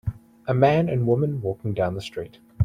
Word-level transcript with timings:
A 0.47 0.53
man 0.55 0.89
and 0.89 1.05
woman 1.05 1.43
walking 1.43 1.75
down 1.75 1.93
the 1.93 2.01
street. 2.01 2.39